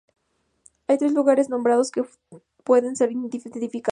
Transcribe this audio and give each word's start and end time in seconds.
Hay 0.87 0.97
tres 0.97 1.11
lugares 1.13 1.47
nombrados 1.49 1.91
que 1.91 2.03
pueden 2.63 2.95
ser 2.95 3.11
identificados. 3.11 3.89